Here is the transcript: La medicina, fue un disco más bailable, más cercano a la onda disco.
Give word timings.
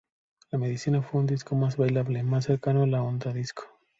La 0.49 0.57
medicina, 0.57 1.03
fue 1.03 1.19
un 1.19 1.27
disco 1.27 1.53
más 1.53 1.77
bailable, 1.77 2.23
más 2.23 2.45
cercano 2.45 2.81
a 2.81 2.87
la 2.87 3.03
onda 3.03 3.31
disco. 3.31 3.65